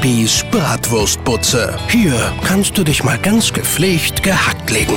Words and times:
Bibis 0.00 0.44
Bratwurstbutze. 0.50 1.76
Hier 1.88 2.14
kannst 2.44 2.78
du 2.78 2.84
dich 2.84 3.04
mal 3.04 3.18
ganz 3.18 3.52
gepflegt 3.52 4.22
gehackt 4.22 4.70
legen. 4.70 4.96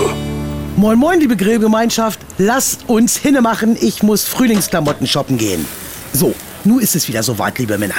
Moin 0.77 0.97
moin, 0.97 1.19
liebe 1.19 1.35
Grillgemeinschaft. 1.35 2.21
Lasst 2.37 2.87
uns 2.87 3.17
hinnemachen, 3.17 3.75
ich 3.79 4.01
muss 4.01 4.23
Frühlingsklamotten 4.23 5.05
shoppen 5.05 5.37
gehen. 5.37 5.65
So, 6.13 6.33
nun 6.63 6.79
ist 6.79 6.95
es 6.95 7.07
wieder 7.09 7.21
soweit, 7.21 7.59
liebe 7.59 7.77
Männer. 7.77 7.95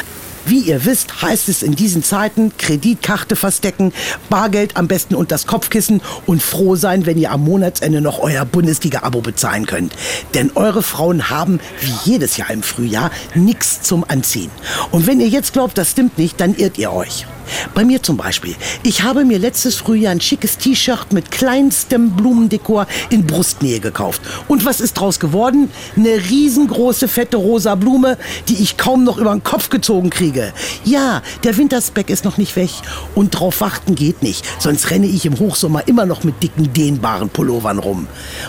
Wie 0.46 0.60
ihr 0.60 0.84
wisst, 0.84 1.22
heißt 1.22 1.48
es 1.48 1.62
in 1.62 1.74
diesen 1.74 2.02
Zeiten 2.02 2.52
Kreditkarte 2.58 3.34
verstecken, 3.34 3.92
Bargeld 4.28 4.76
am 4.76 4.88
besten 4.88 5.14
unter 5.14 5.34
das 5.34 5.46
Kopfkissen 5.46 6.02
und 6.26 6.42
froh 6.42 6.76
sein, 6.76 7.06
wenn 7.06 7.18
ihr 7.18 7.32
am 7.32 7.44
Monatsende 7.44 8.00
noch 8.00 8.18
euer 8.18 8.44
Bundesliga-Abo 8.44 9.20
bezahlen 9.20 9.66
könnt. 9.66 9.94
Denn 10.34 10.52
eure 10.54 10.82
Frauen 10.82 11.30
haben, 11.30 11.60
wie 11.80 12.10
jedes 12.10 12.36
Jahr 12.36 12.50
im 12.50 12.62
Frühjahr, 12.62 13.10
nichts 13.34 13.82
zum 13.82 14.04
Anziehen. 14.06 14.50
Und 14.90 15.06
wenn 15.06 15.20
ihr 15.20 15.28
jetzt 15.28 15.54
glaubt, 15.54 15.78
das 15.78 15.92
stimmt 15.92 16.18
nicht, 16.18 16.40
dann 16.40 16.54
irrt 16.54 16.78
ihr 16.78 16.92
euch. 16.92 17.26
Bei 17.74 17.84
mir 17.84 18.02
zum 18.02 18.16
Beispiel. 18.16 18.54
Ich 18.82 19.02
habe 19.02 19.24
mir 19.24 19.38
letztes 19.38 19.76
Frühjahr 19.76 20.12
ein 20.12 20.20
schickes 20.20 20.58
T-Shirt 20.58 21.12
mit 21.12 21.30
kleinstem 21.30 22.10
Blumendekor 22.10 22.86
in 23.10 23.26
Brustnähe 23.26 23.80
gekauft. 23.80 24.22
Und 24.48 24.64
was 24.64 24.80
ist 24.80 24.94
draus 24.94 25.20
geworden? 25.20 25.70
Eine 25.96 26.16
riesengroße, 26.30 27.08
fette 27.08 27.36
rosa 27.36 27.74
Blume, 27.74 28.18
die 28.48 28.62
ich 28.62 28.76
kaum 28.76 29.04
noch 29.04 29.18
über 29.18 29.32
den 29.32 29.44
Kopf 29.44 29.70
gezogen 29.70 30.10
kriege. 30.10 30.52
Ja, 30.84 31.22
der 31.42 31.56
Winterspeck 31.56 32.10
ist 32.10 32.24
noch 32.24 32.38
nicht 32.38 32.56
weg. 32.56 32.70
Und 33.14 33.30
drauf 33.30 33.60
warten 33.60 33.94
geht 33.94 34.22
nicht. 34.22 34.44
Sonst 34.58 34.90
renne 34.90 35.06
ich 35.06 35.26
im 35.26 35.38
Hochsommer 35.38 35.86
immer 35.86 36.06
noch 36.06 36.24
mit 36.24 36.42
dicken, 36.42 36.72
dehnbaren 36.72 37.28
Pullovern 37.28 37.78
rum. 37.78 38.06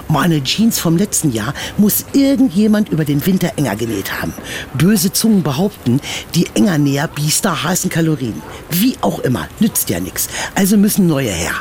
Meine 0.07 0.43
Jeans 0.43 0.79
vom 0.79 0.97
letzten 0.97 1.31
Jahr 1.31 1.53
muss 1.77 2.05
irgendjemand 2.13 2.89
über 2.89 3.05
den 3.05 3.25
Winter 3.25 3.53
enger 3.57 3.75
genäht 3.75 4.21
haben. 4.21 4.33
Böse 4.73 5.11
Zungen 5.11 5.43
behaupten, 5.43 5.99
die 6.33 6.47
Engernäher 6.53 7.07
Biester 7.07 7.63
heißen 7.63 7.89
Kalorien. 7.89 8.41
Wie 8.69 8.84
auch 9.01 9.19
immer, 9.19 9.47
nützt 9.59 9.89
ja 9.89 9.99
nichts. 9.99 10.27
Also 10.53 10.77
müssen 10.77 11.07
neue 11.07 11.31
her. 11.31 11.53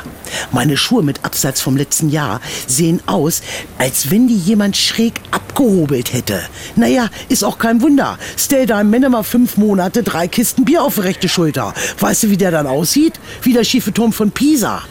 Meine 0.51 0.77
Schuhe 0.77 1.03
mit 1.03 1.23
Absatz 1.25 1.61
vom 1.61 1.77
letzten 1.77 2.09
Jahr 2.09 2.41
sehen 2.67 3.01
aus, 3.05 3.41
als 3.77 4.11
wenn 4.11 4.27
die 4.27 4.37
jemand 4.37 4.77
schräg 4.77 5.13
abgehobelt 5.31 6.13
hätte. 6.13 6.41
Naja, 6.75 7.09
ist 7.29 7.43
auch 7.43 7.57
kein 7.57 7.81
Wunder. 7.81 8.17
Stell 8.37 8.65
deinem 8.65 8.89
Männer 8.89 9.09
mal 9.09 9.23
fünf 9.23 9.57
Monate 9.57 10.03
drei 10.03 10.27
Kisten 10.27 10.65
Bier 10.65 10.83
auf 10.83 10.95
die 10.95 11.01
rechte 11.01 11.29
Schulter. 11.29 11.73
Weißt 11.99 12.23
du, 12.23 12.29
wie 12.29 12.37
der 12.37 12.51
dann 12.51 12.67
aussieht? 12.67 13.13
Wie 13.41 13.53
der 13.53 13.63
schiefe 13.63 13.93
Turm 13.93 14.13
von 14.13 14.31
Pisa. 14.31 14.81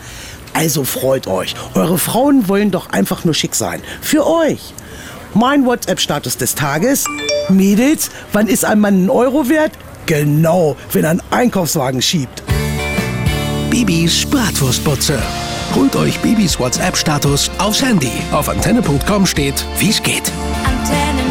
Also 0.52 0.84
freut 0.84 1.26
euch. 1.26 1.54
Eure 1.74 1.98
Frauen 1.98 2.48
wollen 2.48 2.70
doch 2.70 2.90
einfach 2.90 3.24
nur 3.24 3.34
schick 3.34 3.54
sein. 3.54 3.82
Für 4.00 4.26
euch. 4.26 4.72
Mein 5.34 5.66
WhatsApp-Status 5.66 6.36
des 6.36 6.54
Tages. 6.54 7.04
Mädels, 7.48 8.10
wann 8.32 8.46
ist 8.46 8.64
ein 8.64 8.78
Mann 8.78 9.06
ein 9.06 9.10
Euro 9.10 9.48
wert? 9.48 9.72
Genau, 10.06 10.76
wenn 10.92 11.04
einen 11.04 11.22
Einkaufswagen 11.30 12.02
schiebt. 12.02 12.42
Bibis 13.70 14.24
Bratwurstbutze. 14.26 15.18
Holt 15.74 15.96
euch 15.96 16.18
Bibis 16.20 16.60
WhatsApp-Status 16.60 17.50
aufs 17.58 17.82
Handy. 17.82 18.12
Auf 18.32 18.48
antenne.com 18.48 19.26
steht, 19.26 19.64
wie's 19.78 20.02
geht. 20.02 20.30
Antenne. 20.64 21.23